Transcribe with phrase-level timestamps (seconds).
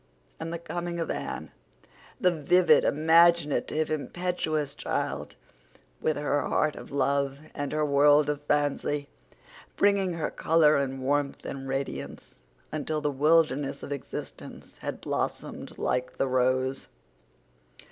[0.39, 5.35] And the coming of Anne—the vivid, imaginative, impetuous child
[6.01, 9.09] with her heart of love, and her world of fancy,
[9.75, 12.39] bringing with her color and warmth and radiance,
[12.71, 16.87] until the wilderness of existence had blossomed like the rose.